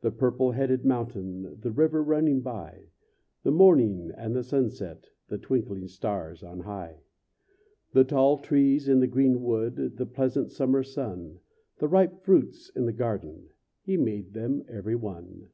[0.00, 2.86] The purple headed mountain, The river running by,
[3.44, 7.04] The morning and the sunset, The twinkling stars on high;
[7.92, 11.38] The tall trees in the greenwood, The pleasant summer sun,
[11.78, 13.50] The ripe fruits in the garden
[13.82, 15.50] He made them every one.